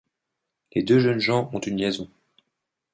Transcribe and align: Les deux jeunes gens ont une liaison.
Les 0.73 0.81
deux 0.81 0.97
jeunes 0.97 1.19
gens 1.19 1.51
ont 1.53 1.59
une 1.59 1.77
liaison. 1.77 2.09